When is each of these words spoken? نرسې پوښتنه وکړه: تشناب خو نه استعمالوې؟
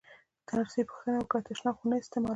نرسې 0.55 0.81
پوښتنه 0.89 1.17
وکړه: 1.19 1.39
تشناب 1.47 1.75
خو 1.79 1.85
نه 1.91 1.95
استعمالوې؟ 2.01 2.29